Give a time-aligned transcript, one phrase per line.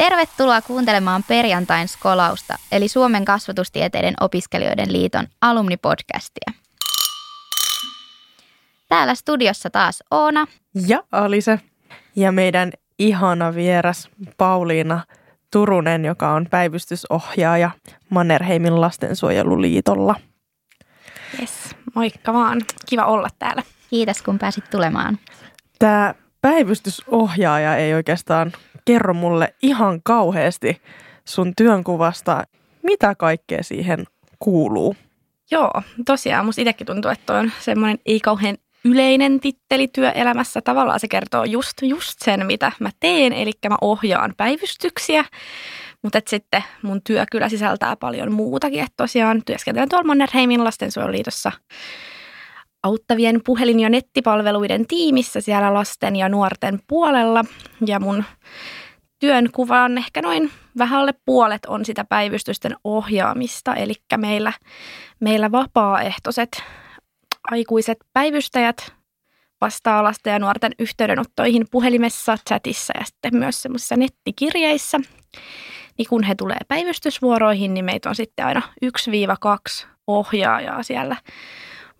[0.00, 6.52] Tervetuloa kuuntelemaan perjantain skolausta, eli Suomen kasvatustieteiden opiskelijoiden liiton alumnipodcastia.
[8.88, 10.46] Täällä studiossa taas Oona.
[10.86, 11.60] Ja Alise.
[12.16, 15.00] Ja meidän ihana vieras Pauliina
[15.52, 17.70] Turunen, joka on päivystysohjaaja
[18.10, 20.14] Mannerheimin lastensuojeluliitolla.
[21.40, 22.60] Yes, moikka vaan.
[22.88, 23.62] Kiva olla täällä.
[23.90, 25.18] Kiitos kun pääsit tulemaan.
[25.78, 28.52] Tämä päivystysohjaaja ei oikeastaan
[28.84, 30.82] kerro mulle ihan kauheasti
[31.24, 32.44] sun työnkuvasta.
[32.82, 34.04] Mitä kaikkea siihen
[34.38, 34.96] kuuluu?
[35.50, 35.72] Joo,
[36.06, 40.60] tosiaan musta itsekin tuntuu, että on semmoinen ei kauhean yleinen titteli työelämässä.
[40.60, 45.24] Tavallaan se kertoo just, just sen, mitä mä teen, eli mä ohjaan päivystyksiä.
[46.02, 48.80] Mutta sitten mun työ kyllä sisältää paljon muutakin.
[48.80, 51.52] Että tosiaan työskentelen tuolla Mannerheimin lastensuojeluliitossa
[52.82, 57.44] auttavien puhelin- ja nettipalveluiden tiimissä siellä lasten ja nuorten puolella.
[57.86, 58.24] Ja mun
[59.20, 63.74] työn kuvan ehkä noin vähälle puolet on sitä päivystysten ohjaamista.
[63.74, 64.52] Eli meillä,
[65.20, 66.62] meillä vapaaehtoiset
[67.50, 68.92] aikuiset päivystäjät
[69.60, 74.98] vastaa lasten ja nuorten yhteydenottoihin puhelimessa, chatissa ja sitten myös semmoisissa nettikirjeissä.
[75.98, 81.16] Niin kun he tulee päivystysvuoroihin, niin meitä on sitten aina 1-2 ohjaajaa siellä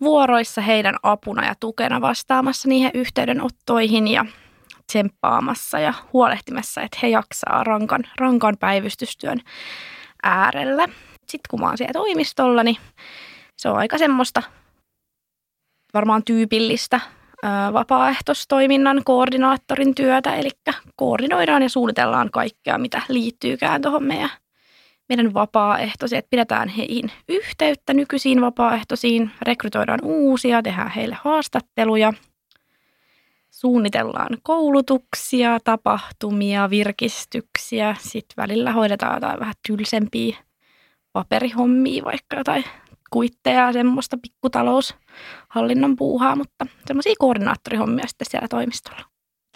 [0.01, 4.25] vuoroissa heidän apuna ja tukena vastaamassa niihin yhteydenottoihin ja
[4.91, 9.39] tsemppaamassa ja huolehtimassa, että he jaksaa rankan, rankan päivystystyön
[10.23, 10.87] äärellä.
[11.17, 12.77] Sitten kun mä oon siellä toimistolla, niin
[13.57, 14.43] se on aika semmoista
[15.93, 16.99] varmaan tyypillistä
[17.73, 20.49] vapaaehtoistoiminnan koordinaattorin työtä, eli
[20.95, 24.29] koordinoidaan ja suunnitellaan kaikkea, mitä liittyykään tuohon meidän,
[25.09, 32.13] meidän vapaaehtoisiin, että pidetään heihin yhteyttä nykyisiin vapaaehtoisiin, rekrytoidaan uusia, tehdään heille haastatteluja,
[33.61, 40.37] suunnitellaan koulutuksia, tapahtumia, virkistyksiä, sitten välillä hoidetaan jotain vähän tylsempiä
[41.13, 42.63] paperihommia, vaikka jotain
[43.09, 49.01] kuitteja ja semmoista pikkutaloushallinnon puuhaa, mutta semmoisia koordinaattorihommia sitten siellä toimistolla.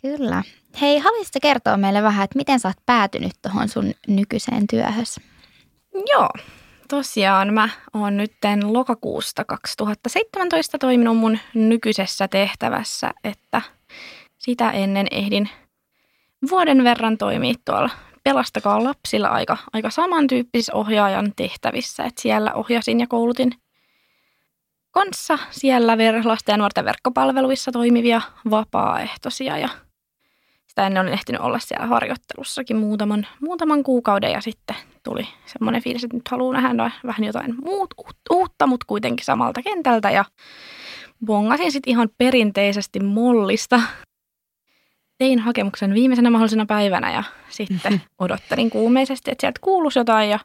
[0.01, 0.43] Kyllä.
[0.81, 5.19] Hei, haluaisitko kertoa meille vähän, että miten sä oot päätynyt tuohon sun nykyiseen työhös?
[6.11, 6.29] Joo,
[6.87, 8.33] tosiaan mä oon nyt
[8.63, 13.61] lokakuusta 2017 toiminut mun nykyisessä tehtävässä, että
[14.45, 15.49] sitä ennen ehdin
[16.49, 17.89] vuoden verran toimia tuolla.
[18.23, 22.03] Pelastakaa lapsilla aika, aika samantyyppisissä ohjaajan tehtävissä.
[22.03, 23.51] Että siellä ohjasin ja koulutin
[24.91, 29.57] kanssa siellä lasten ja nuorten verkkopalveluissa toimivia vapaaehtoisia.
[29.57, 29.69] Ja
[30.67, 36.03] sitä ennen olin ehtinyt olla siellä harjoittelussakin muutaman, muutaman kuukauden ja sitten tuli semmoinen fiilis,
[36.03, 37.93] että nyt haluaa nähdä vähän jotain muut,
[38.31, 40.11] uutta, mutta kuitenkin samalta kentältä.
[40.11, 40.25] Ja
[41.25, 43.81] bongasin sitten ihan perinteisesti mollista
[45.17, 50.39] tein hakemuksen viimeisenä mahdollisena päivänä ja sitten odottelin kuumeisesti, että sieltä kuuluisi jotain ja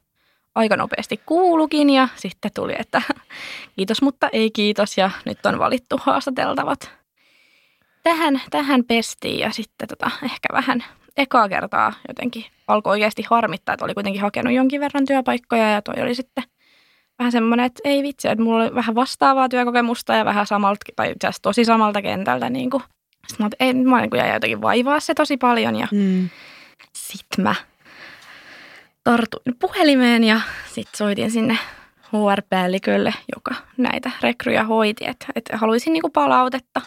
[0.55, 3.03] aika nopeasti kuulukin ja sitten tuli, että
[3.77, 6.91] kiitos, mutta ei kiitos ja nyt on valittu haastateltavat.
[8.03, 10.85] Tähän, tähän pestiin ja sitten tota, ehkä vähän
[11.17, 16.03] ekaa kertaa jotenkin alkoi oikeasti harmittaa, että oli kuitenkin hakenut jonkin verran työpaikkoja ja toi
[16.03, 16.45] oli sitten
[17.19, 21.11] vähän semmoinen, että ei vitsi, että mulla oli vähän vastaavaa työkokemusta ja vähän samalta, tai
[21.11, 22.83] itse asiassa tosi samalta kentältä niin kuin
[23.31, 26.29] sitten mä, ei, mä niin jäin jotenkin vaivaa se tosi paljon ja mm.
[26.93, 27.55] sitten mä
[29.05, 31.59] tartuin puhelimeen ja sitten soitin sinne
[32.13, 36.81] HR-päällikölle, joka näitä rekryjä hoiti, että, että haluaisin niin palautetta,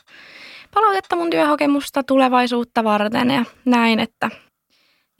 [0.74, 4.26] palautetta mun työhakemusta tulevaisuutta varten ja näin, että,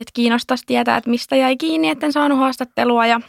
[0.00, 3.20] että kiinnostaisi tietää, että mistä jäi kiinni, etten saanut haastattelua ja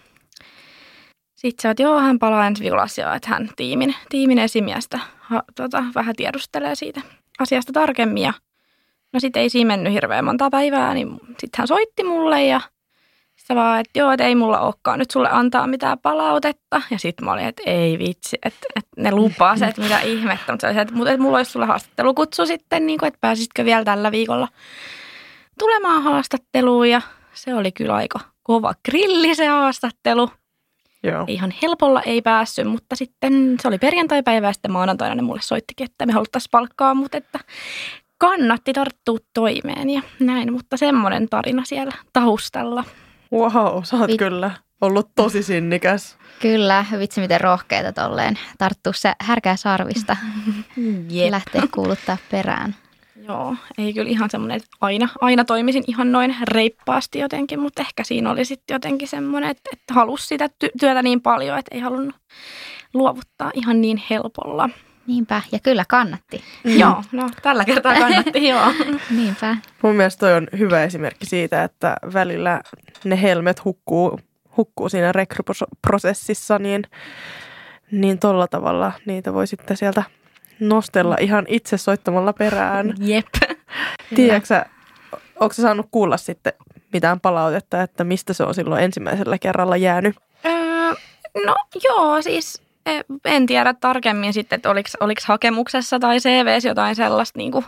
[1.36, 5.84] sitten sä oot, joo, hän palaa ensi viikolla että hän tiimin, tiimin esimiestä ha, tota,
[5.96, 7.02] vähän tiedustelee siitä
[7.40, 8.24] asiasta tarkemmin.
[8.24, 8.34] Ja
[9.14, 12.62] no sitten ei siinä mennyt hirveän monta päivää, niin sitten hän soitti mulle ja
[13.36, 16.82] sitten vaan, että joo, että ei mulla olekaan nyt sulle antaa mitään palautetta.
[16.92, 20.52] Ja sitten mä olin, että ei vitsi, että, että ne lupaa se, että mitä ihmettä.
[20.54, 24.12] Mutta se, että, että mulla olisi sulle haastattelukutsu sitten, niin kuin, että pääsisikö vielä tällä
[24.12, 24.48] viikolla
[25.60, 26.90] tulemaan haastatteluun.
[26.90, 27.02] Ja
[27.34, 30.30] se oli kyllä aika kova grilli se haastattelu.
[31.06, 31.24] Joo.
[31.28, 35.86] Ihan helpolla ei päässyt, mutta sitten se oli perjantai-päivä ja sitten maanantaina ne mulle soittikin,
[35.86, 37.40] että me haluttaisiin palkkaa, mutta että
[38.18, 42.84] kannatti tarttua toimeen ja näin, mutta semmoinen tarina siellä taustalla.
[43.34, 46.18] Wow, sä oot Vi- kyllä ollut tosi sinnikäs.
[46.40, 50.18] Kyllä, vitsi miten rohkeita tolleen tarttua se härkää sarvista
[51.16, 51.32] yep.
[51.32, 52.76] lähteä kuuluttaa perään.
[53.28, 58.04] Joo, ei kyllä ihan semmoinen, että aina, aina toimisin ihan noin reippaasti jotenkin, mutta ehkä
[58.04, 60.50] siinä oli sitten jotenkin semmoinen, että, että halusi sitä
[60.80, 62.16] työtä niin paljon, että ei halunnut
[62.94, 64.70] luovuttaa ihan niin helpolla.
[65.08, 66.44] Niinpä, ja kyllä kannatti.
[66.64, 68.72] Joo, no tällä kertaa kannatti, joo.
[69.16, 69.58] Niinpä.
[69.84, 72.62] Mun mielestä toi on hyvä esimerkki siitä, että välillä
[73.04, 74.20] ne helmet hukkuu,
[74.58, 76.84] hukkuu siinä rekryprosessissa, niin,
[77.92, 80.04] niin tolla tavalla niitä voi sitten sieltä
[80.60, 82.94] nostella ihan itse soittamalla perään.
[83.00, 83.28] Jep.
[84.16, 84.66] Tiedätkö
[85.40, 86.54] onko saanut kuulla sitten
[86.94, 90.16] mitään palautetta, että mistä se on silloin ensimmäisellä kerralla jäänyt?
[90.46, 90.94] Öö,
[91.46, 96.96] no joo, siis e, en tiedä tarkemmin sitten, että oliko, oliko hakemuksessa tai CVs jotain
[96.96, 97.66] sellaista, niin kuin,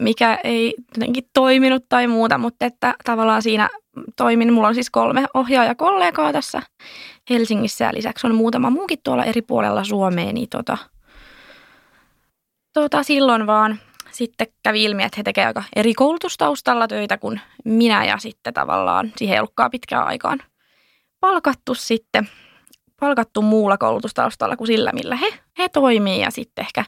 [0.00, 3.68] mikä ei jotenkin toiminut tai muuta, mutta että tavallaan siinä
[4.16, 4.52] toimin.
[4.52, 6.62] Mulla on siis kolme ohjaajakollegaa tässä
[7.30, 10.78] Helsingissä ja lisäksi on muutama muukin tuolla eri puolella Suomea, niin tota,
[12.72, 13.80] tota, silloin vaan
[14.10, 19.12] sitten kävi ilmi, että he tekevät aika eri koulutustaustalla töitä kuin minä ja sitten tavallaan
[19.16, 20.42] siihen ei ollutkaan pitkään aikaan
[21.20, 22.28] palkattu sitten,
[23.00, 26.20] palkattu muulla koulutustaustalla kuin sillä, millä he, he toimii.
[26.20, 26.84] Ja sitten ehkä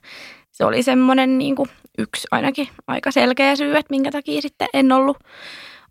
[0.53, 1.69] se oli semmoinen niin kuin
[1.99, 5.17] yksi ainakin aika selkeä syy, että minkä takia sitten en ollut,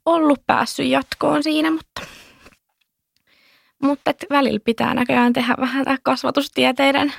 [0.05, 2.01] ollut päässyt jatkoon siinä, mutta,
[3.83, 7.13] mutta et välillä pitää näköjään tehdä vähän kasvatustieteiden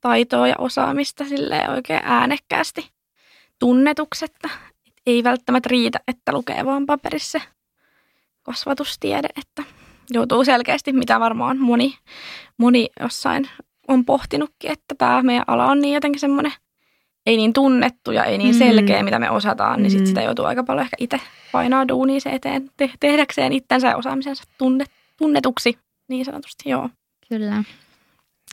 [0.00, 2.90] taitoa ja osaamista sille oikein äänekkäästi
[3.58, 4.48] tunnetuksetta.
[5.06, 7.40] Ei välttämättä riitä, että lukee vaan paperissa
[8.42, 9.62] kasvatustiede, että
[10.10, 11.94] joutuu selkeästi, mitä varmaan moni,
[12.58, 13.48] moni jossain
[13.88, 16.52] on pohtinutkin, että tämä meidän ala on niin jotenkin semmoinen
[17.26, 18.58] ei niin tunnettu ja ei niin mm.
[18.58, 21.20] selkeä, mitä me osataan, niin sit sitä joutuu aika paljon ehkä itse
[21.52, 24.84] painaa duunia se eteen te- tehdäkseen itsensä ja osaamisensa tunne-
[25.18, 25.78] tunnetuksi,
[26.08, 26.90] niin sanotusti, joo.
[27.28, 27.64] Kyllä.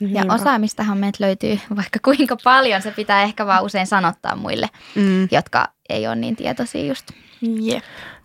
[0.00, 5.28] Ja osaamistahan meiltä löytyy vaikka kuinka paljon, se pitää ehkä vaan usein sanottaa muille, mm.
[5.30, 7.10] jotka ei ole niin tietoisia just.
[7.42, 7.84] Yep.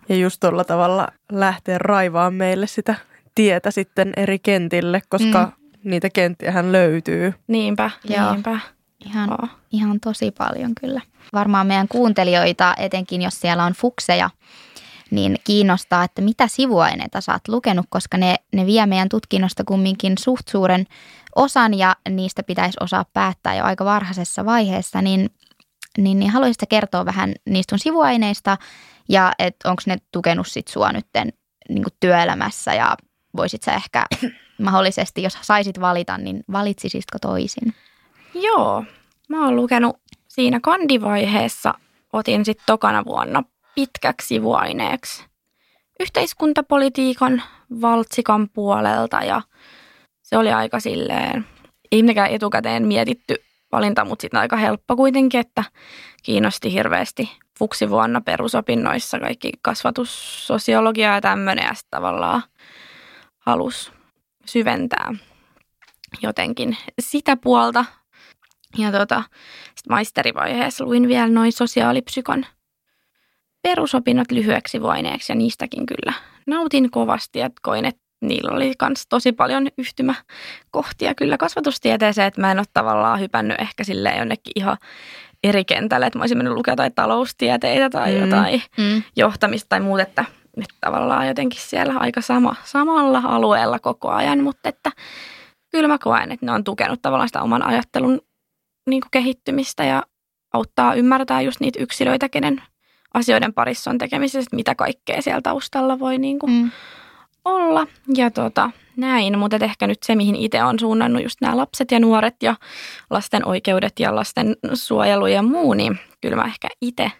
[0.10, 2.96] Ja just tuolla tavalla lähteä raivaan meille sitä
[3.36, 5.52] tietä sitten eri kentille, koska mm.
[5.90, 7.34] niitä kenttiähän löytyy.
[7.48, 8.32] Niinpä, Joo.
[8.34, 8.60] niinpä.
[9.06, 9.50] Ihan, oh.
[9.72, 11.02] ihan tosi paljon kyllä.
[11.34, 14.30] Varmaan meidän kuuntelijoita, etenkin jos siellä on fukseja,
[15.12, 20.18] niin kiinnostaa, että mitä sivuaineita sä oot lukenut, koska ne, ne vie meidän tutkinnosta kumminkin
[20.18, 20.86] suht suuren
[21.36, 25.30] osan ja niistä pitäisi osaa päättää jo aika varhaisessa vaiheessa, niin,
[25.98, 28.58] niin, niin haluaisitko kertoa vähän niistä sun sivuaineista
[29.10, 31.34] ja että onko ne tukenut sit sua nytten
[31.70, 32.98] niin työelämässä ja
[33.38, 34.06] voisit sä ehkä
[34.62, 37.74] mahdollisesti, jos saisit valita, niin valitsisitko toisin?
[38.34, 38.86] Joo,
[39.30, 39.98] mä oon lukenut
[40.28, 41.74] siinä kandivaiheessa,
[42.14, 43.44] otin sitten tokana vuonna
[43.76, 45.32] pitkäksi sivuaineeksi
[46.02, 47.44] yhteiskuntapolitiikan
[47.82, 49.42] valtsikan puolelta ja
[50.32, 51.46] se oli aika silleen,
[51.92, 53.36] ei mitenkään etukäteen mietitty
[53.72, 55.64] valinta, mutta sitten aika helppo kuitenkin, että
[56.24, 62.44] kiinnosti hirveästi fuksivuonna perusopinnoissa kaikki kasvatussosiologia ja tämmöinen ja tavallaan
[63.40, 63.92] halus
[64.46, 65.14] syventää
[66.22, 67.86] jotenkin sitä puolta.
[68.78, 69.24] Ja tota,
[69.66, 72.46] sitten maisterivaiheessa luin vielä noin sosiaalipsykon
[73.62, 76.14] perusopinnot lyhyeksi vaineeksi ja niistäkin kyllä
[76.48, 82.52] nautin kovasti, että koin, että niillä oli myös tosi paljon yhtymäkohtia kyllä kasvatustieteeseen, että mä
[82.52, 84.78] en ole tavallaan hypännyt ehkä sille jonnekin ihan
[85.44, 88.20] eri kentälle, että mä olisin mennyt lukea jotain taloustieteitä tai mm.
[88.22, 89.04] jotain mm.
[89.16, 90.26] johtamista tai muuta, että,
[90.58, 94.92] että tavallaan jotenkin siellä aika sama, samalla alueella koko ajan, mutta että
[95.72, 98.22] kyllä mä koen, että ne on tukenut tavallaan sitä oman ajattelun
[98.90, 100.04] niin kehittymistä ja
[100.54, 102.62] auttaa ymmärtää just niitä yksilöitä, kenen
[103.14, 106.72] asioiden parissa on tekemisessä, mitä kaikkea siellä taustalla voi niin kuin mm.
[107.46, 107.88] Olla.
[108.16, 112.00] Ja tota, näin, mutta ehkä nyt se, mihin itse on suunnannut just nämä lapset ja
[112.00, 112.56] nuoret ja
[113.10, 117.12] lasten oikeudet ja lasten suojelu ja muu, niin kyllä mä ehkä itse,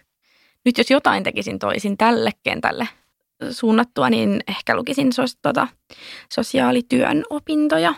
[0.64, 2.88] nyt jos jotain tekisin toisin tälle kentälle
[3.50, 5.68] suunnattua, niin ehkä lukisin sos, tota,
[6.32, 7.94] sosiaalityön opintoja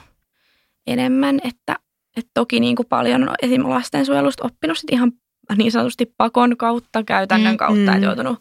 [0.87, 1.76] enemmän, että,
[2.16, 5.12] että toki niin kuin paljon on esimerkiksi lastensuojelusta oppinut sit ihan
[5.57, 7.95] niin sanotusti pakon kautta, käytännön mm, kautta, mm.
[7.95, 8.38] että joutunut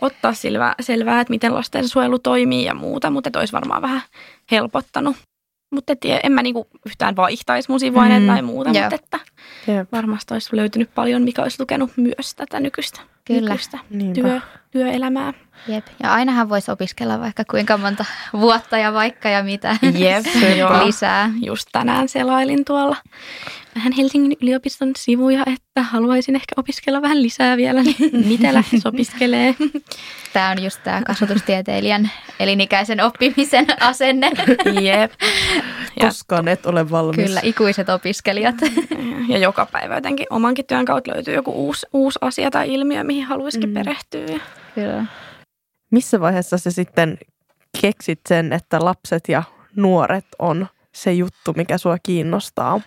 [0.00, 4.02] ottaa selvää, selvää, että miten lastensuojelu toimii ja muuta, mutta olisi varmaan vähän
[4.50, 5.16] helpottanut.
[5.74, 5.92] Mutta
[6.22, 7.80] en mä niinku yhtään vaihtaisi mun
[8.20, 9.18] mm, tai muuta, mutta että
[9.92, 13.40] varmasti olisi löytynyt paljon, mikä olisi lukenut myös tätä nykyistä, Kyllä.
[13.40, 13.78] nykyistä
[14.14, 14.40] työ,
[14.70, 15.32] työelämää.
[15.68, 15.86] Jep.
[16.02, 20.24] Ja ainahan voisi opiskella vaikka kuinka monta vuotta ja vaikka ja mitä Jep,
[20.84, 21.30] lisää.
[21.42, 22.96] Just tänään selailin tuolla
[23.76, 27.82] vähän Helsingin yliopiston sivuja, että haluaisin ehkä opiskella vähän lisää vielä.
[28.28, 29.54] Mitä lähes opiskelee?
[30.32, 34.30] Tämä on just tämä kasvatustieteilijän elinikäisen oppimisen asenne.
[34.80, 35.12] Jep.
[36.00, 37.26] Koskaan et ole valmis.
[37.26, 38.54] Kyllä, ikuiset opiskelijat.
[39.28, 43.24] Ja joka päivä jotenkin omankin työn kautta löytyy joku uusi, uusi asia tai ilmiö, mihin
[43.24, 43.74] haluaisikin mm.
[43.74, 44.40] perehtyä.
[44.74, 45.04] Kyllä.
[45.90, 47.18] Missä vaiheessa se sitten
[47.82, 49.42] keksit sen, että lapset ja
[49.76, 52.80] nuoret on se juttu, mikä sua kiinnostaa?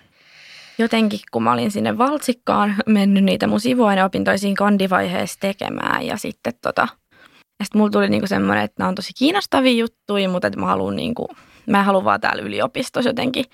[0.78, 6.88] jotenkin, kun mä olin sinne Valtsikkaan mennyt niitä mun sivuaineopintoisiin kandivaiheessa tekemään ja sitten tota,
[7.60, 10.66] ja sitten mulla tuli niinku semmoinen, että nämä on tosi kiinnostavia juttuja, mutta että mä
[10.66, 11.28] haluan niinku,
[11.66, 13.46] mä en halua vaan täällä yliopistossa jotenkin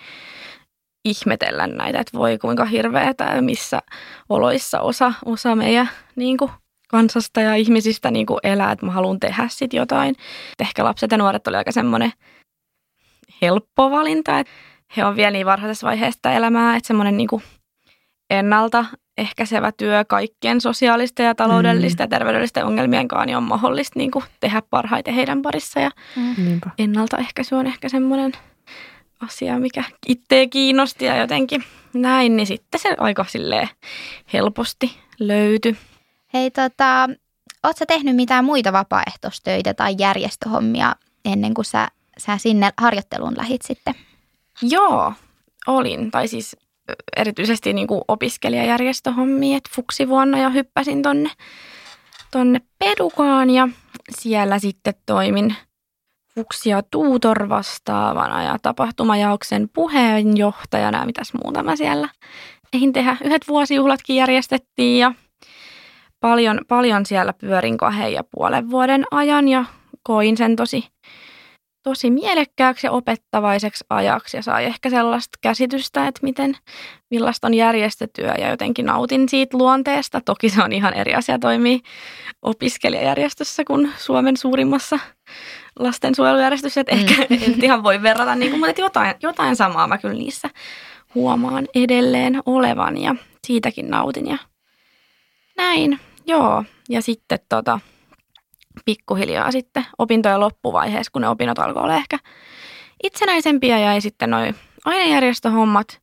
[1.05, 3.81] ihmetellä näitä, että voi kuinka hirveetä missä
[4.29, 6.51] oloissa osa, osa meidän niin kuin,
[6.89, 10.15] kansasta ja ihmisistä niin kuin elää, että mä haluan tehdä sitten jotain.
[10.59, 12.11] Ehkä lapset ja nuoret oli aika semmoinen
[13.41, 14.53] helppo valinta, että
[14.97, 17.43] he on vielä niin varhaisessa vaiheessa elämää, että semmoinen niin kuin
[18.29, 18.85] ennalta
[19.17, 22.05] ehkäisevä työ kaikkien sosiaalisten ja taloudellisten mm.
[22.05, 25.79] ja terveydellisten ongelmien kanssa niin on mahdollista niin kuin tehdä parhaiten heidän parissa.
[25.79, 26.61] Ja mm.
[26.77, 28.31] ennaltaehkäisy on ehkä semmoinen
[29.19, 33.69] asia, mikä itseä kiinnosti ja jotenkin näin, niin sitten se aika silleen
[34.33, 35.77] helposti löytyi.
[36.33, 37.09] Hei tota,
[37.63, 40.95] ootko tehnyt mitään muita vapaaehtoistöitä tai järjestöhommia
[41.25, 43.95] ennen kuin sä, sä sinne harjoitteluun lähit sitten?
[44.61, 45.13] Joo,
[45.67, 46.11] olin.
[46.11, 46.55] Tai siis
[47.17, 51.29] erityisesti niin kuin opiskelijajärjestöhommia, että fuksivuonna jo hyppäsin tonne,
[52.31, 53.67] tonne Pedukaan ja
[54.19, 55.55] siellä sitten toimin–
[56.39, 62.09] Fuksia Tuutor vastaavana ja tapahtumajaoksen puheenjohtajana ja mitäs muuta mä siellä
[62.73, 63.17] eihin tehdä.
[63.23, 65.13] Yhdet vuosijuhlatkin järjestettiin ja
[66.19, 69.65] paljon, paljon siellä pyörin kahden ja puolen vuoden ajan ja
[70.03, 70.87] koin sen tosi,
[71.83, 76.57] tosi mielekkääksi ja opettavaiseksi ajaksi ja sai ehkä sellaista käsitystä, että miten,
[77.09, 80.21] millaista on järjestötyö ja jotenkin nautin siitä luonteesta.
[80.21, 81.81] Toki se on ihan eri asia toimii
[82.41, 84.99] opiskelijajärjestössä kuin Suomen suurimmassa
[85.79, 87.01] lastensuojelujärjestys, että mm.
[87.01, 90.49] ehkä en ihan voi verrata, niin kuin, mutta jotain, jotain samaa mä kyllä niissä
[91.15, 93.15] huomaan edelleen olevan ja
[93.47, 94.37] siitäkin nautin ja
[95.57, 95.99] näin,
[96.29, 96.63] joo.
[96.89, 97.79] Ja sitten tota,
[98.85, 102.19] pikkuhiljaa sitten opintojen loppuvaiheessa, kun ne opinnot alkoi olla ehkä
[103.03, 104.55] itsenäisempiä ja sitten noin
[104.85, 106.01] ainejärjestöhommat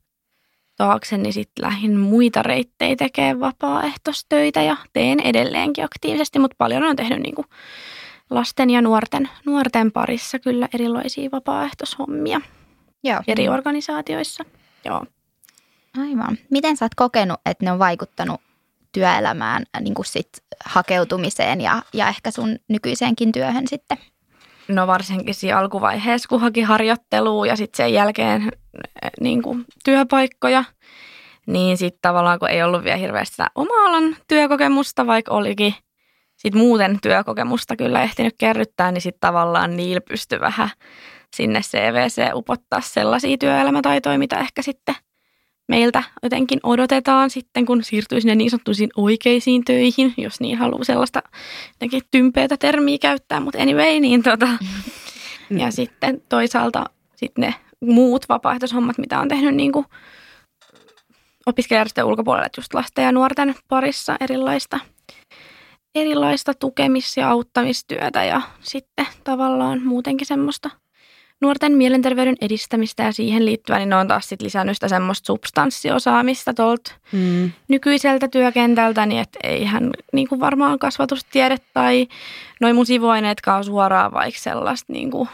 [0.76, 6.96] taakse, niin sitten lähdin muita reittejä tekemään vapaaehtoistöitä ja teen edelleenkin aktiivisesti, mutta paljon on
[6.96, 7.46] tehnyt niin kuin
[8.30, 12.40] lasten ja nuorten, nuorten parissa kyllä erilaisia vapaaehtoishommia
[13.04, 13.20] Joo.
[13.26, 14.44] eri organisaatioissa.
[14.84, 15.04] Joo.
[15.98, 16.38] Aivan.
[16.50, 18.40] Miten sä oot kokenut, että ne on vaikuttanut
[19.00, 20.28] työelämään niin kuin sit
[20.64, 23.98] hakeutumiseen ja, ja ehkä sun nykyiseenkin työhön sitten?
[24.68, 30.64] No varsinkin siinä alkuvaiheessa, kun haki harjoittelua ja sitten sen jälkeen eh, niin kuin työpaikkoja,
[31.46, 35.74] niin sitten tavallaan kun ei ollut vielä hirveästi oma-alan työkokemusta, vaikka olikin–
[36.36, 40.70] sit muuten työkokemusta kyllä ehtinyt kerryttää, niin sitten tavallaan niillä pystyi vähän
[41.36, 44.94] sinne CVC upottaa sellaisia työelämätaitoja, mitä ehkä sitten
[45.68, 51.22] meiltä jotenkin odotetaan sitten, kun siirtyy sinne niin sanottuisiin oikeisiin töihin, jos niin haluaa sellaista
[51.74, 54.46] jotenkin tympeätä termiä käyttää, mutta anyway, niin tota.
[55.50, 55.58] Mm.
[55.58, 56.84] Ja sitten toisaalta
[57.16, 59.86] sitten ne muut vapaaehtoishommat, mitä on tehnyt niin kuin
[61.46, 64.80] opiskelijärjestöjen ulkopuolella, just lasten ja nuorten parissa erilaista–
[65.96, 70.70] erilaista tukemis- ja auttamistyötä ja sitten tavallaan muutenkin semmoista
[71.40, 76.54] nuorten mielenterveyden edistämistä ja siihen liittyvää, niin ne on taas sit lisännyt sitä semmoista substanssiosaamista
[76.54, 77.50] tuolta mm.
[77.68, 82.06] nykyiseltä työkentältä, niin että eihän niin kuin varmaan kasvatustiede tai
[82.60, 85.28] noin mun sivuaineetkaan suoraan vaikka sellaista niin kuin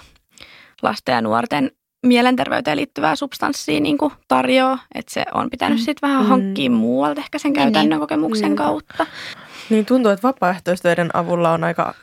[0.83, 1.71] lasten ja nuorten
[2.07, 5.85] mielenterveyteen liittyvää substanssia niin kuin tarjoaa, että se on pitänyt mm.
[5.85, 6.29] sitten vähän mm.
[6.29, 8.01] hankkia muualta ehkä sen niin, käytännön niin.
[8.01, 8.57] kokemuksen mm.
[8.57, 9.07] kautta.
[9.71, 11.95] Niin tuntuu, että vapaaehtoistöiden avulla on aika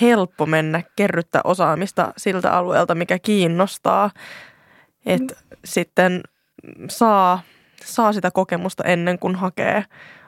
[0.00, 4.10] helppo mennä kerryttää osaamista siltä alueelta, mikä kiinnostaa.
[5.06, 5.56] Että mm.
[5.64, 6.20] sitten
[6.88, 7.42] saa,
[7.84, 9.84] saa sitä kokemusta ennen kuin hakee,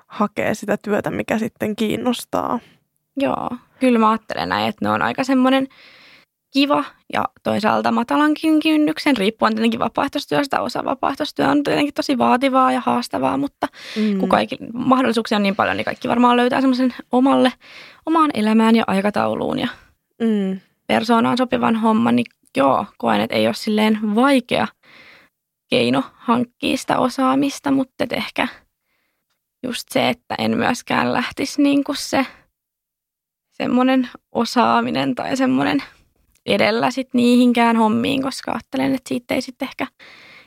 [0.07, 2.59] hakee sitä työtä, mikä sitten kiinnostaa.
[3.17, 5.69] Joo, kyllä mä ajattelen näin, että ne on aika semmoinen–
[6.53, 10.61] kiva ja toisaalta matalankin kynnyksen, riippuen tietenkin vapaaehtoistyöstä.
[10.61, 14.19] Osa vapaaehtoistyö on tietenkin tosi vaativaa ja haastavaa, mutta mm.
[14.19, 17.53] kun kaikki mahdollisuuksia on niin paljon, niin kaikki varmaan löytää semmoisen omalle,
[18.07, 19.69] omaan elämään ja aikatauluun ja
[20.21, 20.61] mm.
[20.87, 24.67] persoonaan sopivan homman, niin joo, koen, että ei ole silleen vaikea
[25.71, 28.49] keino hankkia sitä osaamista, mutta ehkä
[29.63, 32.27] just se, että en myöskään lähtisi niin kuin se
[33.51, 35.83] semmoinen osaaminen tai semmoinen–
[36.47, 39.87] edellä sit niihinkään hommiin, koska ajattelen, että siitä ei sitten ehkä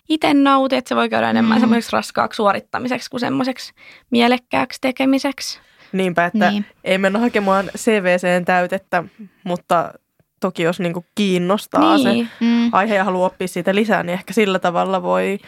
[0.09, 1.59] itse nauti, että se voi käydä enemmän mm.
[1.59, 3.73] semmoiseksi raskaaksi suorittamiseksi kuin semmoiseksi
[4.11, 5.59] mielekkääksi tekemiseksi.
[5.91, 6.65] Niinpä, että niin.
[6.83, 9.03] ei mennä hakemaan CVCn täytettä,
[9.43, 9.93] mutta
[10.39, 12.29] toki jos niinku kiinnostaa niin.
[12.39, 12.69] se mm.
[12.71, 15.39] aihe ja haluaa oppia siitä lisää, niin ehkä sillä tavalla voi,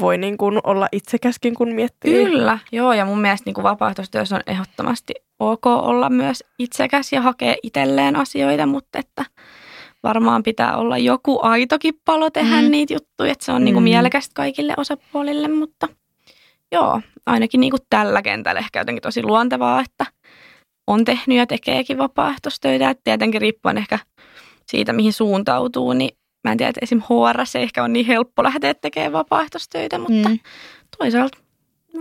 [0.00, 2.24] voi niin kuin olla itsekäskin, kun miettii.
[2.24, 7.20] Kyllä, joo, ja mun mielestä niin kuin vapaaehtoistyössä on ehdottomasti ok olla myös itsekäs ja
[7.20, 9.24] hakea itselleen asioita, mutta että–
[10.02, 12.70] varmaan pitää olla joku aitokin palo tehdä mm.
[12.70, 13.84] niitä juttuja, että se on niinku mm.
[13.84, 15.88] niinku mielekästä kaikille osapuolille, mutta
[16.72, 20.06] joo, ainakin niin kuin tällä kentällä ehkä jotenkin tosi luontevaa, että
[20.86, 22.90] on tehnyt ja tekeekin vapaaehtoistöitä.
[22.90, 23.98] Et tietenkin riippuen ehkä
[24.66, 26.10] siitä, mihin suuntautuu, niin
[26.44, 27.00] mä en tiedä, että esim.
[27.00, 30.38] HR ehkä on niin helppo lähteä tekemään vapaaehtoistöitä, mutta mm.
[30.98, 31.38] toisaalta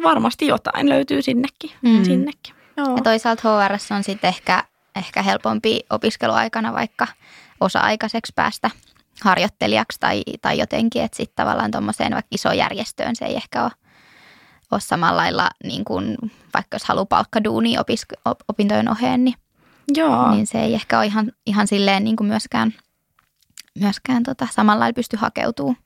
[0.03, 1.71] varmasti jotain löytyy sinnekin.
[1.81, 2.03] Mm.
[2.03, 2.55] sinnekin.
[2.77, 2.95] Joo.
[2.95, 4.63] Ja toisaalta HR on sitten ehkä,
[4.95, 7.07] ehkä helpompi opiskeluaikana vaikka
[7.59, 8.71] osa-aikaiseksi päästä
[9.21, 13.71] harjoittelijaksi tai, tai jotenkin, että sitten tavallaan tuommoiseen vaikka isoon järjestöön se ei ehkä ole,
[14.71, 16.17] ole samalla lailla, niin kuin,
[16.53, 19.35] vaikka jos haluaa palkkaduuni opisk- opintojen oheen, niin,
[19.95, 20.31] Joo.
[20.31, 22.73] niin se ei ehkä ole ihan, ihan silleen niin kuin myöskään,
[23.79, 25.77] myöskään tota, samalla lailla pysty hakeutumaan.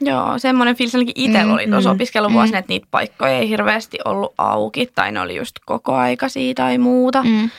[0.00, 2.58] Joo, semmoinen fiilis ainakin itsellä mm, oli tuossa mm, opiskeluvuosina, mm.
[2.58, 6.78] että niitä paikkoja ei hirveästi ollut auki tai ne oli just koko aika siitä tai
[6.78, 7.22] muuta.
[7.22, 7.50] Mm.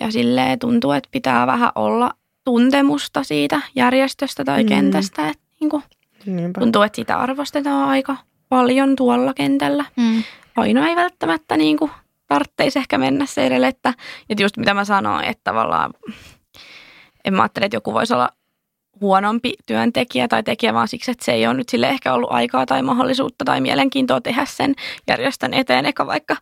[0.00, 2.10] Ja silleen tuntuu, että pitää vähän olla
[2.44, 4.68] tuntemusta siitä järjestöstä tai mm.
[4.68, 5.28] kentästä.
[5.28, 5.82] Että niin kuin
[6.58, 8.16] tuntuu, että sitä arvostetaan aika
[8.48, 9.84] paljon tuolla kentällä.
[9.96, 10.22] Mm.
[10.56, 11.90] Aina ei välttämättä niin kuin
[12.26, 13.94] tarvitsisi ehkä mennä se edelle, että,
[14.28, 15.94] että just mitä mä sanoin, että tavallaan
[17.24, 18.28] en mä ajattele, että joku voisi olla
[19.00, 22.66] huonompi työntekijä tai tekijä, vaan siksi, että se ei ole nyt sille ehkä ollut aikaa
[22.66, 24.74] tai mahdollisuutta tai mielenkiintoa tehdä sen
[25.08, 26.36] järjestön eteen, eikä vaikka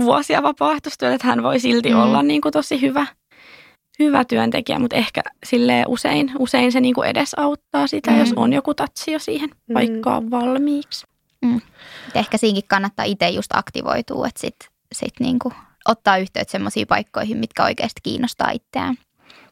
[0.00, 2.00] vuosia vapaaehtoistyötä, että hän voi silti mm.
[2.00, 3.06] olla niin kuin tosi hyvä,
[3.98, 8.18] hyvä työntekijä, mutta ehkä sille usein, usein se niin kuin edesauttaa sitä, mm.
[8.18, 9.74] jos on joku tatsi jo siihen mm.
[9.74, 11.06] paikkaan valmiiksi.
[11.44, 11.60] Mm.
[12.14, 15.54] Ehkä siinkin kannattaa itse just aktivoitua, että sitten sit niin kuin
[15.88, 18.96] ottaa yhteyttä sellaisiin paikkoihin, mitkä oikeasti kiinnostaa itseään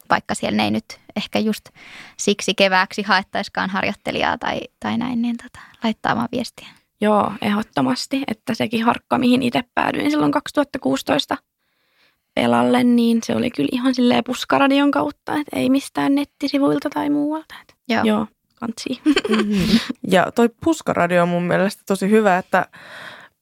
[0.09, 1.69] vaikka siellä ei nyt ehkä just
[2.17, 6.67] siksi kevääksi haettaiskaan harjoittelijaa tai, tai näin, niin tota, laittaa viestiä.
[7.01, 8.23] Joo, ehdottomasti.
[8.27, 11.37] Että sekin harkka, mihin itse päädyin silloin 2016
[12.33, 17.55] pelalle, niin se oli kyllä ihan silleen puskaradion kautta, että ei mistään nettisivuilta tai muualta.
[17.61, 18.03] Että joo.
[18.03, 19.01] joo kantsi.
[19.29, 19.79] Mm-hmm.
[20.11, 22.65] Ja toi puskaradio on mun mielestä tosi hyvä, että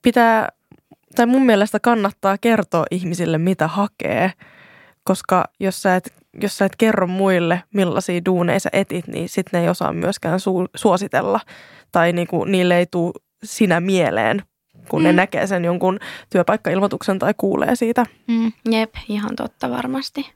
[0.01, 0.49] pitää,
[1.15, 4.31] tai mun mielestä kannattaa kertoa ihmisille, mitä hakee.
[5.03, 9.59] Koska jos sä et jos sä et kerro muille, millaisia duuneja sä etit, niin sitten
[9.59, 11.39] ne ei osaa myöskään su- suositella.
[11.91, 14.43] Tai niinku, niille ei tule sinä mieleen,
[14.89, 15.03] kun mm.
[15.03, 18.05] ne näkee sen jonkun työpaikkailmoituksen tai kuulee siitä.
[18.27, 18.51] Mm.
[18.71, 20.29] Jep, ihan totta varmasti.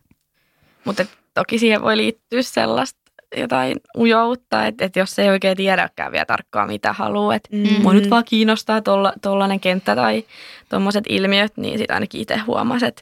[0.86, 3.00] Mutta toki siihen voi liittyä sellaista
[3.38, 7.82] jotain ujoutta, että, että jos ei oikein tiedäkään vielä tarkkaan mitä haluaa, että mm-hmm.
[7.82, 8.82] mua nyt vaan kiinnostaa
[9.22, 10.24] tuollainen kenttä tai
[10.70, 13.02] tuommoiset ilmiöt, niin sitä ainakin itse huomasi, että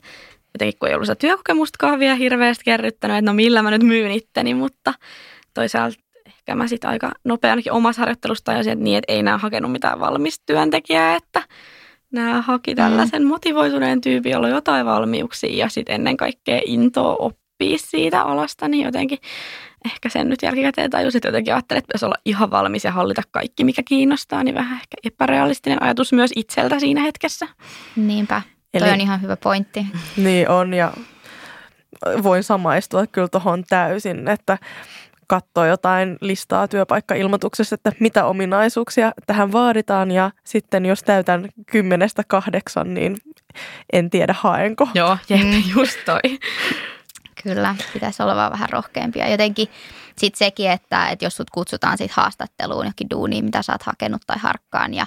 [0.56, 4.12] jotenkin kun ei ollut sitä työkokemustakaan vielä hirveästi kerryttänyt, että no millä mä nyt myyn
[4.12, 4.94] itteni, mutta
[5.54, 9.38] toisaalta ehkä mä sitten aika nopea ainakin omassa harjoittelusta ja että niin, että ei nämä
[9.38, 11.44] hakenut mitään valmista työntekijää, että
[12.12, 12.76] nämä haki mm.
[12.76, 13.28] tällaisen mm.
[13.28, 18.86] motivoituneen tyypin, jolla on jotain valmiuksia ja sitten ennen kaikkea intoa oppia siitä alasta, niin
[18.86, 19.20] jotenkin
[19.86, 23.22] ehkä sen nyt jälkikäteen tajusin, että jotenkin ajattelin, että pitäisi olla ihan valmis ja hallita
[23.32, 27.48] kaikki, mikä kiinnostaa, niin vähän ehkä epärealistinen ajatus myös itseltä siinä hetkessä.
[27.96, 28.42] Niinpä.
[28.76, 29.86] Eli, Toi on ihan hyvä pointti.
[30.18, 30.92] Niin on ja
[32.24, 34.58] voin samaistua kyllä tuohon täysin, että
[35.28, 42.94] katsoo jotain listaa työpaikkailmoituksessa, että mitä ominaisuuksia tähän vaaditaan ja sitten jos täytän kymmenestä kahdeksan,
[42.94, 43.18] niin
[43.94, 44.88] en tiedä haenko.
[44.94, 45.64] Joo, jep, mm.
[45.76, 46.40] just toi.
[47.44, 49.30] Kyllä, pitäisi olla vaan vähän rohkeampia.
[49.32, 49.68] Jotenkin
[50.18, 54.22] sitten sekin, että, että jos sut kutsutaan sit haastatteluun jokin duuniin, mitä sä oot hakenut
[54.28, 55.06] tai harkkaan ja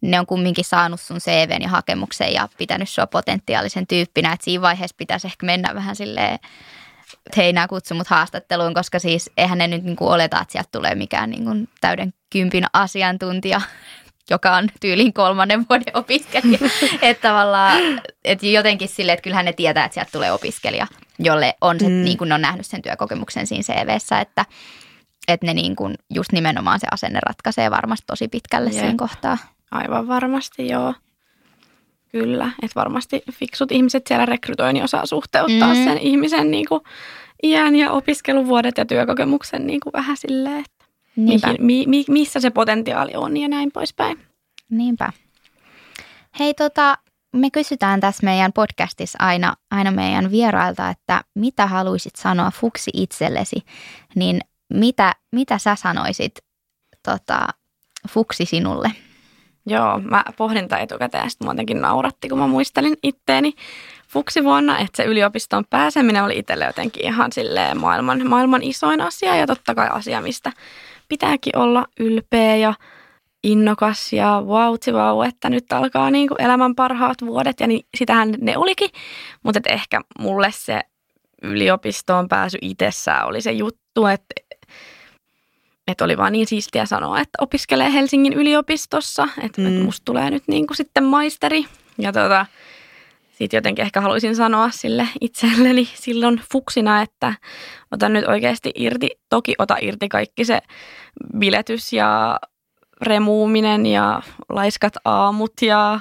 [0.00, 4.62] ne on kumminkin saanut sun CVn ja hakemuksen ja pitänyt sua potentiaalisen tyyppinä, että siinä
[4.62, 6.48] vaiheessa pitäisi ehkä mennä vähän silleen, että
[7.36, 10.68] hei, nämä kutsu mut haastatteluun, koska siis eihän ne nyt niin kuin oleta, että sieltä
[10.72, 13.60] tulee mikään niin kuin täyden kympin asiantuntija,
[14.30, 16.58] joka on tyylin kolmannen vuoden opiskelija.
[17.02, 20.86] että tavallaan, että jotenkin silleen, että kyllähän ne tietää, että sieltä tulee opiskelija,
[21.18, 22.04] jolle on se, mm.
[22.04, 24.44] niin kuin ne on nähnyt sen työkokemuksen siinä CVssä, että,
[25.28, 28.80] että ne niin kuin just nimenomaan se asenne ratkaisee varmasti tosi pitkälle yeah.
[28.80, 29.38] siinä kohtaa.
[29.70, 30.94] Aivan varmasti, joo.
[32.12, 35.84] Kyllä, että varmasti fiksut ihmiset siellä rekrytoin niin osaa suhteuttaa mm.
[35.84, 36.80] sen ihmisen niin kuin,
[37.42, 40.84] iän ja opiskeluvuodet ja työkokemuksen niin kuin vähän silleen, että
[41.16, 44.20] mihin, mi, mi, missä se potentiaali on ja näin poispäin.
[44.70, 45.12] Niinpä.
[46.38, 46.98] Hei, tota,
[47.32, 53.56] me kysytään tässä meidän podcastissa aina, aina meidän vierailta, että mitä haluaisit sanoa fuksi itsellesi,
[54.14, 54.40] niin
[54.74, 56.38] mitä, mitä sä sanoisit
[57.02, 57.48] tota,
[58.08, 58.90] fuksi sinulle?
[59.68, 63.52] Joo, mä pohdin tätä etukäteen sitten muutenkin nauratti, kun mä muistelin itteeni
[64.08, 69.46] fuksivuonna, että se yliopistoon pääseminen oli itselle jotenkin ihan silleen maailman, maailman isoin asia ja
[69.46, 70.52] totta kai asia, mistä
[71.08, 72.74] pitääkin olla ylpeä ja
[73.44, 78.34] innokas ja wow, wow että nyt alkaa niin kuin elämän parhaat vuodet ja niin sitähän
[78.40, 78.90] ne olikin,
[79.42, 80.80] mutta ehkä mulle se
[81.42, 84.34] yliopistoon pääsy itsessään oli se juttu, että
[85.88, 89.72] että oli vaan niin siistiä sanoa, että opiskelee Helsingin yliopistossa, että mm.
[89.72, 91.64] musta tulee nyt niin kuin sitten maisteri.
[91.98, 92.46] Ja tota,
[93.32, 97.34] sitten jotenkin ehkä haluaisin sanoa sille itselleni silloin fuksina, että
[97.90, 100.60] ota nyt oikeasti irti, toki ota irti kaikki se
[101.38, 102.40] biletys ja
[103.02, 106.00] remuuminen ja laiskat aamut ja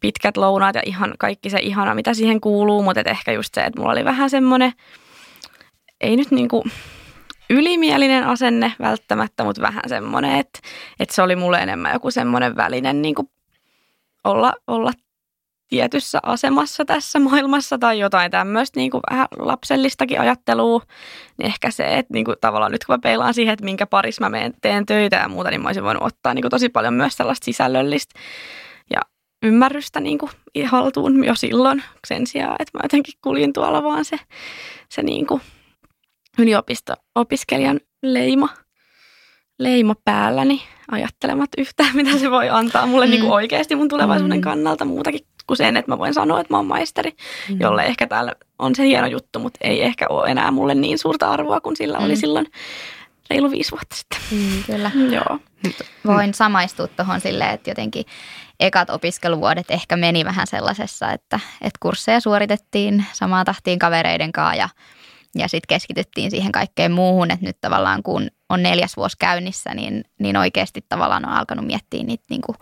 [0.00, 3.80] pitkät lounaat ja ihan kaikki se ihana, mitä siihen kuuluu, mutta ehkä just se, että
[3.80, 4.72] mulla oli vähän semmoinen,
[6.00, 6.64] ei nyt niinku
[7.50, 10.58] ylimielinen asenne välttämättä, mutta vähän semmoinen, että,
[11.00, 13.30] että se oli mulle enemmän joku semmoinen välinen niinku
[14.24, 14.92] olla, olla
[15.68, 20.80] tietyssä asemassa tässä maailmassa tai jotain tämmöistä niin kuin vähän lapsellistakin ajattelua,
[21.38, 24.20] niin ehkä se, että niin kuin tavallaan nyt kun mä peilaan siihen, että minkä parissa
[24.20, 26.94] mä meen, teen töitä ja muuta, niin mä olisin voinut ottaa niin kuin tosi paljon
[26.94, 28.20] myös sellaista sisällöllistä
[28.90, 29.00] ja
[29.42, 30.30] ymmärrystä niin kuin
[30.66, 34.16] haltuun jo silloin sen sijaan, että mä jotenkin kuljin tuolla vaan se,
[34.88, 35.40] se niin kuin
[36.38, 38.48] yliopisto-opiskelijan leima
[39.58, 43.10] leima päälläni ajattelemat yhtään, mitä se voi antaa mulle mm.
[43.10, 44.42] niin kuin oikeasti mun tulevaisuuden mm.
[44.42, 47.16] kannalta muutakin kuin sen, että mä voin sanoa, että mä oon maisteri,
[47.50, 47.60] mm.
[47.60, 51.30] jolle ehkä täällä on se hieno juttu, mutta ei ehkä ole enää mulle niin suurta
[51.30, 52.04] arvoa kuin sillä mm.
[52.04, 52.46] oli silloin
[53.30, 54.18] reilu viisi vuotta sitten.
[54.30, 54.90] Mm, kyllä.
[55.10, 55.38] Joo.
[56.06, 58.04] Voin samaistua tuohon silleen, että jotenkin
[58.60, 64.68] ekat opiskeluvuodet ehkä meni vähän sellaisessa, että, että kursseja suoritettiin samaan tahtiin kavereiden kanssa ja,
[65.34, 70.04] ja sitten keskityttiin siihen kaikkeen muuhun, että nyt tavallaan kun on neljäs vuosi käynnissä, niin,
[70.18, 72.56] niin oikeasti tavallaan on alkanut miettiä niitä niin kuin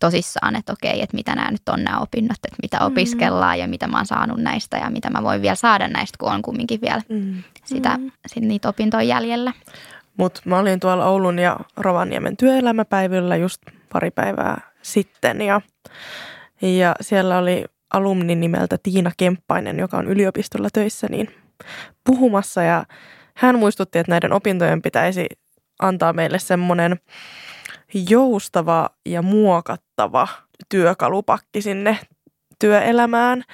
[0.00, 2.86] tosissaan, että okei, että mitä nämä nyt on nämä opinnot, että mitä mm.
[2.86, 6.32] opiskellaan ja mitä mä oon saanut näistä ja mitä mä voin vielä saada näistä, kun
[6.32, 7.42] on kumminkin vielä mm.
[7.64, 8.10] sitä, mm.
[8.26, 9.52] sit niitä opintoja jäljellä.
[10.16, 15.60] Mutta mä olin tuolla Oulun ja Rovaniemen työelämäpäivillä just pari päivää sitten ja,
[16.62, 21.43] ja siellä oli alumni nimeltä Tiina Kemppainen, joka on yliopistolla töissä, niin
[22.06, 22.84] puhumassa ja
[23.36, 25.26] hän muistutti, että näiden opintojen pitäisi
[25.78, 27.00] antaa meille semmoinen
[28.10, 30.28] joustava ja muokattava
[30.68, 31.98] työkalupakki sinne
[32.58, 33.44] työelämään,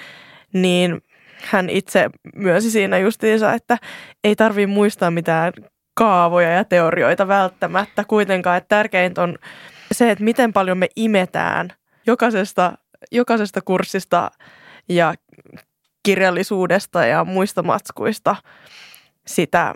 [0.53, 1.01] niin
[1.45, 3.77] hän itse myönsi siinä justiinsa, että
[4.23, 5.53] ei tarvitse muistaa mitään
[5.93, 9.37] kaavoja ja teorioita välttämättä kuitenkaan, että tärkeintä on
[9.91, 11.69] se, että miten paljon me imetään
[12.07, 12.73] jokaisesta,
[13.11, 14.31] jokaisesta kurssista
[14.89, 15.13] ja
[16.03, 18.35] kirjallisuudesta ja muista matskuista
[19.27, 19.73] sitä,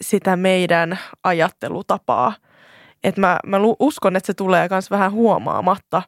[0.00, 2.32] sitä meidän ajattelutapaa–
[3.04, 6.02] että mä, mä uskon, että se tulee myös vähän huomaamatta.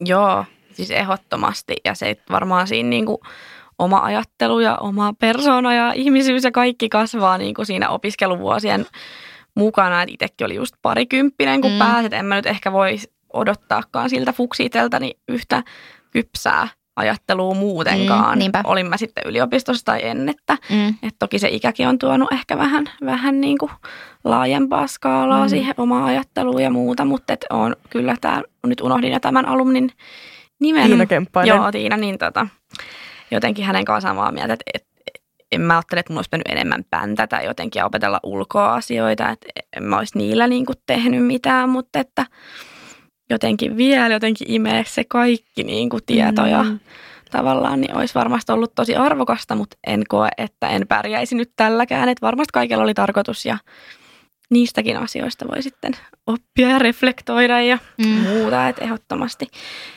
[0.00, 1.76] Joo, siis ehdottomasti.
[1.84, 3.18] Ja se varmaan siinä niin kuin
[3.78, 8.86] oma ajattelu ja oma persona ja ihmisyys ja kaikki kasvaa niin kuin siinä opiskeluvuosien
[9.54, 10.02] mukana.
[10.02, 11.78] Itsekin oli just parikymppinen, kun mm.
[11.78, 12.12] pääset.
[12.12, 12.96] En mä nyt ehkä voi
[13.32, 15.62] odottaakaan siltä fuksiteltäni yhtä
[16.10, 18.38] kypsää ajattelua muutenkaan.
[18.38, 20.94] Mm, Olin mä sitten yliopistossa tai en, että mm.
[21.02, 23.70] et toki se ikäkin on tuonut ehkä vähän, vähän niin kuin
[24.24, 25.48] laajempaa skaalaa mm.
[25.48, 29.90] siihen omaan ajatteluun ja muuta, mutta et on kyllä tämä, nyt unohdin jo tämän alumnin
[30.60, 30.86] nimen.
[30.86, 31.56] Tiina Kemppainen.
[31.56, 32.46] Joo, Tiina, niin tota,
[33.30, 34.86] jotenkin hänen kanssaan samaa mieltä, että et,
[35.52, 39.46] en mä ajattele, että mun olisi mennyt enemmän päntätä jotenkin ja opetella ulkoa asioita, että
[39.76, 42.26] en mä olisi niillä niin kuin tehnyt mitään, mutta että–
[43.30, 46.80] jotenkin vielä jotenkin imee se kaikki niin kuin tieto ja mm.
[47.30, 52.08] tavallaan niin olisi varmasti ollut tosi arvokasta, mutta en koe, että en pärjäisi nyt tälläkään.
[52.08, 53.58] Että varmasti kaikella oli tarkoitus ja
[54.50, 55.92] niistäkin asioista voi sitten
[56.26, 58.08] oppia ja reflektoida ja mm.
[58.08, 59.46] muuta, että ehdottomasti.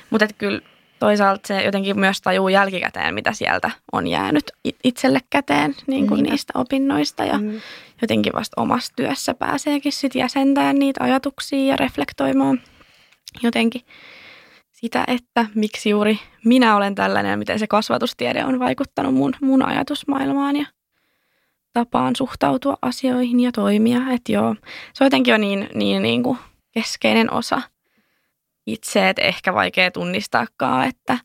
[0.10, 0.62] Mutta kyllä
[1.00, 4.52] toisaalta se jotenkin myös tajuu jälkikäteen, mitä sieltä on jäänyt
[4.84, 7.62] itselle käteen niin kuin niistä opinnoista ja mm.
[8.02, 12.62] jotenkin vasta omassa työssä pääseekin sitten jäsentämään niitä ajatuksia ja reflektoimaan–
[13.44, 13.82] jotenkin
[14.72, 19.66] sitä, että miksi juuri minä olen tällainen ja miten se kasvatustiede on vaikuttanut mun, mun
[19.66, 20.66] ajatusmaailmaan ja
[21.74, 24.02] tapaan suhtautua asioihin ja toimia.
[24.12, 24.56] Että joo,
[24.94, 26.38] se on jotenkin jo niin, niin, niin kuin
[26.72, 27.62] keskeinen osa
[28.68, 31.18] itse, että ehkä vaikea tunnistaakaan, että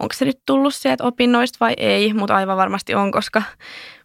[0.00, 3.42] onko se nyt tullut sieltä opinnoista vai ei, mutta aivan varmasti on, koska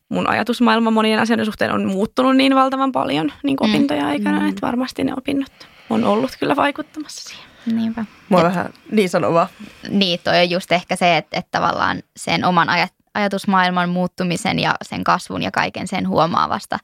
[0.10, 3.70] mun ajatusmaailma monien asioiden suhteen on muuttunut niin valtavan paljon niin mm.
[3.70, 4.50] opintoja aikana, mm.
[4.50, 5.52] että varmasti ne opinnot
[5.92, 7.52] on ollut kyllä vaikuttamassa siihen.
[7.66, 8.06] Niinpä.
[8.30, 9.48] Mua Et, vähän niin sanova.
[9.90, 14.76] Niin, toi on just ehkä se, että, että tavallaan sen oman ajat, ajatusmaailman muuttumisen ja
[14.82, 16.78] sen kasvun ja kaiken sen huomaavasta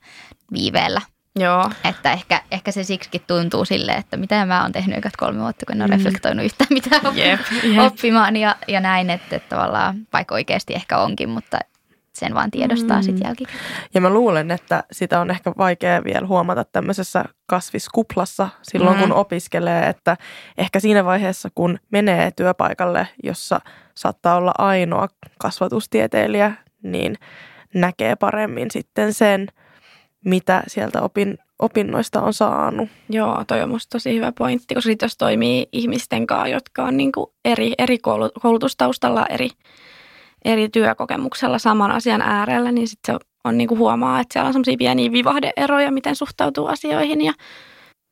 [0.54, 1.02] viiveellä.
[1.40, 1.72] Joo.
[1.84, 5.66] Että ehkä, ehkä se siksikin tuntuu sille, että mitä mä oon tehnyt ekat kolme vuotta,
[5.66, 6.04] kun en ole mm.
[6.04, 7.86] reflektoinut yhtään mitään yep, yep.
[7.86, 11.60] oppimaan ja, ja näin, että, että tavallaan vaikka oikeasti ehkä onkin, mutta
[12.20, 13.04] sen vaan tiedostaa mm.
[13.04, 13.60] sitten jälkikäteen.
[13.94, 19.02] Ja mä luulen, että sitä on ehkä vaikea vielä huomata tämmöisessä kasviskuplassa silloin, mm.
[19.02, 20.18] kun opiskelee, että
[20.58, 23.62] ehkä siinä vaiheessa, kun menee työpaikalle, jossa
[23.96, 25.08] saattaa olla ainoa
[25.40, 26.52] kasvatustieteilijä,
[26.84, 27.16] niin
[27.74, 29.48] näkee paremmin sitten sen,
[30.26, 32.90] mitä sieltä opin, opinnoista on saanut.
[33.10, 36.98] Joo, toi on musta tosi hyvä pointti, koska sit jos toimii ihmisten kanssa, jotka on
[36.98, 37.98] niinku eri, eri
[38.42, 39.50] koulutustaustalla, eri,
[40.46, 44.78] eri työkokemuksella saman asian äärellä, niin sitten se on niinku huomaa, että siellä on semmoisia
[44.78, 47.34] pieniä vivahdeeroja, miten suhtautuu asioihin ja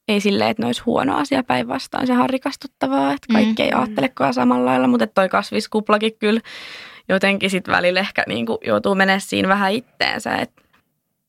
[0.08, 2.08] ei silleen, että ne olisi huono asia päinvastaan.
[2.08, 3.66] Sehän on rikastuttavaa, että kaikki mm.
[3.66, 6.42] ei ajattelekaan samalla lailla, mutta toi kasviskuplakin kyllä
[7.10, 10.36] jotenkin sitten välillä ehkä niin kuin joutuu menemään siinä vähän itteensä.
[10.36, 10.52] Et,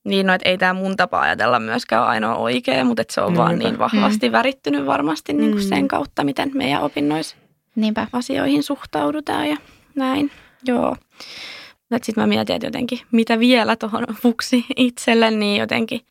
[0.03, 3.27] niin, no, että ei tämä mun tapa ajatella myöskään ainoa oikea, mutta että se on
[3.27, 3.43] Niinpä.
[3.43, 4.31] vaan niin vahvasti mm.
[4.31, 5.87] värittynyt varmasti niin kuin sen mm.
[5.87, 7.35] kautta, miten meidän opinnoissa
[7.75, 8.07] Niinpä.
[8.13, 9.57] asioihin suhtaudutaan ja
[9.95, 10.31] näin.
[10.65, 10.95] Joo.
[12.03, 16.01] Sitten mä mietin, että jotenkin mitä vielä tuohon fuksi itselle, niin jotenkin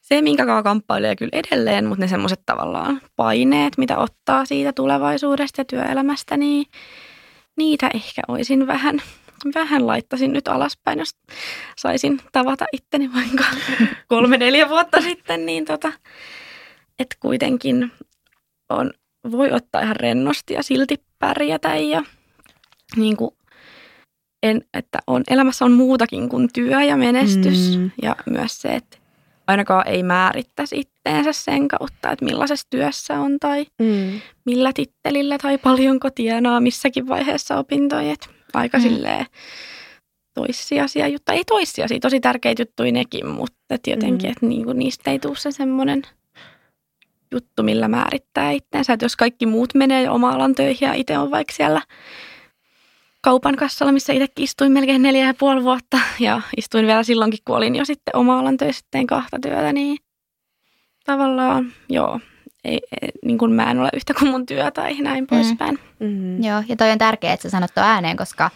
[0.00, 5.60] se, minkä kanssa kamppailee kyllä edelleen, mutta ne semmoiset tavallaan paineet, mitä ottaa siitä tulevaisuudesta
[5.60, 6.66] ja työelämästä, niin
[7.56, 9.02] niitä ehkä olisin vähän,
[9.54, 11.16] vähän laittaisin nyt alaspäin, jos
[11.76, 13.44] saisin tavata itteni vaikka
[14.08, 15.92] kolme, neljä vuotta sitten, niin tota,
[16.98, 17.92] että kuitenkin
[18.68, 18.90] on,
[19.30, 22.02] voi ottaa ihan rennosti ja silti pärjätä ja
[22.96, 23.30] niin kuin
[24.42, 27.90] en, että on, elämässä on muutakin kuin työ ja menestys mm.
[28.02, 28.98] ja myös se, että
[29.46, 34.20] ainakaan ei määrittäisi itteensä sen kautta, että millaisessa työssä on tai mm.
[34.44, 38.12] millä tittelillä tai paljonko tienaa missäkin vaiheessa opintoja.
[38.12, 38.82] Että aika mm.
[38.82, 39.26] silleen
[40.34, 44.32] toissijaisia juttuja, ei toissijaisia, tosi tärkeitä juttuja nekin, mutta et jotenkin, mm.
[44.32, 46.02] että niinku niistä ei tule se semmoinen
[47.32, 48.92] juttu, millä määrittää itteensä.
[48.92, 51.82] Että jos kaikki muut menee jo oma alan töihin ja itse on vaikka siellä
[53.22, 55.98] kaupan kassalla, missä itsekin istuin melkein neljä ja puoli vuotta.
[56.20, 59.98] Ja istuin vielä silloinkin, kun olin jo sitten oma alan töissä, tein kahta työtä, niin
[61.04, 62.20] tavallaan joo,
[62.64, 65.78] ei, ei, niin kuin mä en ole yhtä kuin mun työ tai näin poispäin.
[66.00, 66.06] Mm.
[66.06, 66.44] Mm.
[66.44, 68.50] Joo, ja toi on tärkeää, että sä sanot tuon ääneen, koska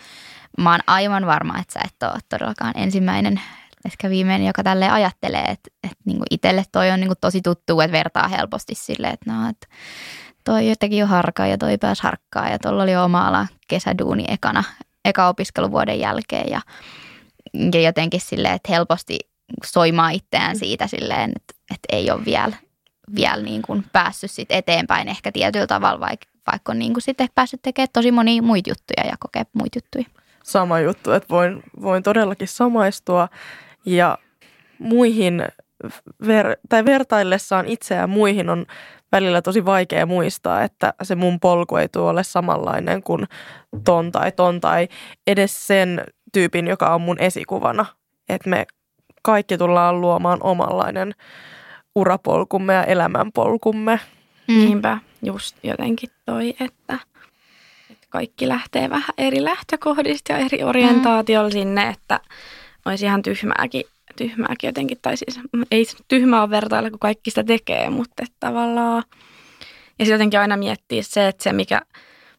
[0.58, 3.40] mä oon aivan varma, että sä et ole todellakaan ensimmäinen
[3.86, 7.42] ehkä viimeinen, joka tälle ajattelee, että, että niin kuin itselle toi on niin kuin tosi
[7.42, 9.66] tuttu, että vertaa helposti silleen, että no, että
[10.46, 14.64] toi jotenkin jo harkaa ja toi pääsi harkkaa ja tuolla oli oma ala kesäduuni ekana,
[15.04, 16.60] eka opiskeluvuoden jälkeen ja,
[17.72, 19.18] ja jotenkin silleen, että helposti
[19.64, 22.56] soimaa itseään siitä silleen, että, että ei ole vielä,
[23.16, 27.28] vielä niin kuin päässyt sit eteenpäin ehkä tietyllä tavalla, vaikka, vaikka on niin kuin sitten
[27.34, 30.04] päässyt tekemään tosi monia muita juttuja ja kokea muita juttuja.
[30.42, 33.28] Sama juttu, että voin, voin todellakin samaistua
[33.86, 34.18] ja
[34.78, 35.42] muihin
[36.26, 38.66] ver, tai vertaillessaan itseään muihin on
[39.12, 43.26] välillä tosi vaikea muistaa, että se mun polku ei tule ole samanlainen kuin
[43.84, 44.88] ton tai ton tai
[45.26, 47.86] edes sen tyypin, joka on mun esikuvana.
[48.28, 48.66] Että me
[49.22, 51.14] kaikki tullaan luomaan omanlainen
[51.94, 54.00] urapolkumme ja elämänpolkumme.
[54.48, 54.54] Mm.
[54.54, 56.98] Niinpä, just jotenkin toi, että,
[57.90, 61.52] että kaikki lähtee vähän eri lähtökohdista ja eri orientaatiolla mm.
[61.52, 62.20] sinne, että
[62.84, 63.84] olisi ihan tyhmääkin
[64.16, 65.40] tyhmääkin jotenkin, tai siis
[65.70, 69.02] ei tyhmää ole vertailla, kun kaikki sitä tekee, mutta että tavallaan,
[69.98, 71.82] ja sitten jotenkin aina miettiä se, että se mikä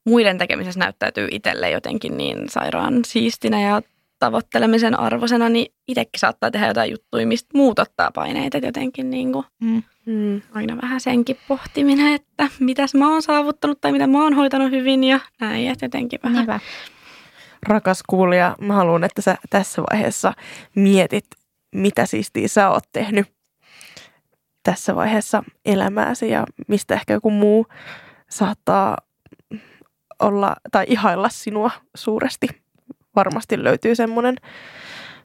[0.04, 3.82] muiden tekemisessä näyttäytyy itselle jotenkin niin sairaan siistinä ja
[4.20, 9.46] tavoittelemisen arvoisena, niin itsekin saattaa tehdä jotain juttuja, mistä muut ottaa paineita, jotenkin niin kuin,
[9.60, 9.84] mm.
[10.06, 14.72] Mm, aina vähän senkin pohtiminen, että mitäs mä oon saavuttanut tai mitä mä oon hoitanut
[14.72, 16.42] hyvin ja näin, että jotenkin vähän.
[16.42, 16.60] Hyvä.
[17.64, 20.34] Rakas kuulija, mä haluan, että sä tässä vaiheessa
[20.76, 21.26] mietit
[21.76, 23.28] mitä siistiä sä oot tehnyt
[24.64, 27.66] tässä vaiheessa elämääsi ja mistä ehkä joku muu
[28.30, 28.98] saattaa
[30.20, 32.48] olla tai ihailla sinua suuresti.
[33.16, 34.36] Varmasti löytyy semmoinen,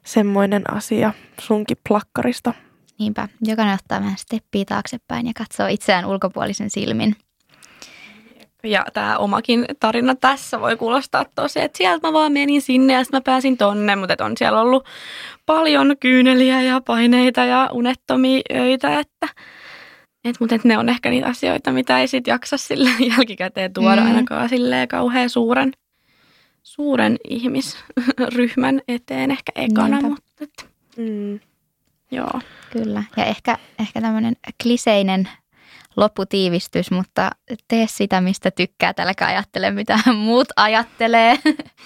[0.05, 2.53] semmoinen asia sunkin plakkarista.
[2.99, 7.15] Niinpä, jokainen ottaa vähän steppiä taaksepäin ja katsoo itseään ulkopuolisen silmin.
[8.63, 13.03] Ja tämä omakin tarina tässä voi kuulostaa tosi, että sieltä mä vaan menin sinne ja
[13.03, 14.85] sitten mä pääsin tonne, mutta on siellä ollut
[15.45, 19.27] paljon kyyneliä ja paineita ja unettomia öitä, että
[20.23, 24.01] et, mutta et ne on ehkä niitä asioita, mitä ei sit jaksa sille jälkikäteen tuoda
[24.01, 24.07] mm.
[24.07, 25.71] ainakaan silleen kauhean suuren,
[26.63, 30.09] suuren ihmisryhmän eteen ehkä ekana, Niinpä.
[30.09, 31.39] mutta et, mm.
[32.11, 32.41] joo.
[32.71, 35.29] Kyllä, ja ehkä, ehkä tämmöinen kliseinen
[35.95, 37.29] lopputiivistys, mutta
[37.67, 41.39] tee sitä, mistä tykkää, älkää ajattele, mitä muut ajattelee,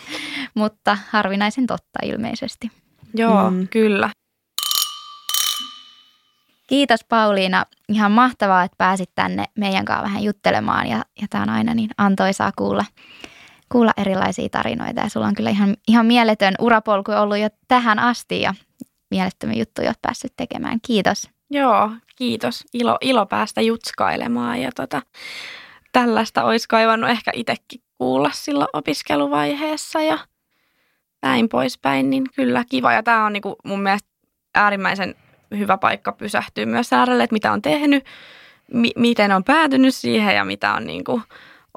[0.55, 2.71] mutta harvinaisen totta ilmeisesti.
[3.13, 3.67] Joo, mm.
[3.67, 4.09] kyllä.
[6.67, 7.65] Kiitos Pauliina.
[7.89, 11.89] Ihan mahtavaa, että pääsit tänne meidän kanssa vähän juttelemaan ja, ja tämä on aina niin
[11.97, 12.85] antoisaa kuulla,
[13.71, 15.01] kuulla erilaisia tarinoita.
[15.01, 18.53] Ja sulla on kyllä ihan, ihan mieletön urapolku ollut jo tähän asti ja
[19.11, 20.79] mielettömiä juttuja olet päässyt tekemään.
[20.87, 21.29] Kiitos.
[21.49, 22.63] Joo, kiitos.
[22.73, 25.01] Ilo, ilo päästä jutskailemaan ja tota,
[25.91, 30.19] tällaista olisi kaivannut ehkä itsekin kuulla silloin opiskeluvaiheessa ja
[31.21, 32.93] näin poispäin, niin kyllä kiva.
[32.93, 34.09] Ja tämä on niinku mun mielestä
[34.55, 35.15] äärimmäisen
[35.57, 38.05] hyvä paikka pysähtyä myös äärelle, että mitä on tehnyt,
[38.73, 41.21] mi- miten on päätynyt siihen ja mitä on niin kuin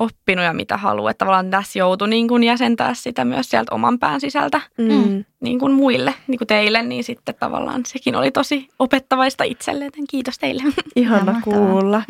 [0.01, 1.11] oppinut ja mitä haluaa.
[1.11, 5.25] Että tavallaan tässä joutui niin kuin jäsentää sitä myös sieltä oman pään sisältä mm.
[5.41, 10.05] niin kuin muille, niin kuin teille, niin sitten tavallaan sekin oli tosi opettavaista itselle, joten
[10.11, 10.63] kiitos teille.
[10.97, 12.03] Ihana kuulla.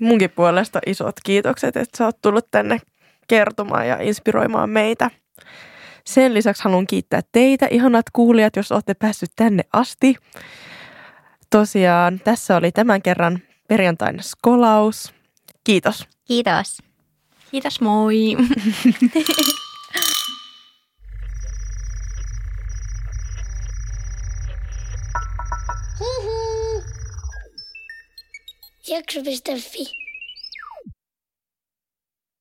[0.00, 2.80] Munkin puolesta isot kiitokset, että sä oot tullut tänne
[3.28, 5.10] kertomaan ja inspiroimaan meitä.
[6.04, 10.16] Sen lisäksi haluan kiittää teitä, ihanat kuulijat, jos olette päässyt tänne asti.
[11.50, 15.14] Tosiaan tässä oli tämän kerran perjantaina skolaus.
[15.64, 16.08] Kiitos.
[16.24, 16.89] Kiitos.
[17.50, 18.36] Kiitos, moi.
[28.86, 30.09] Jakso.fi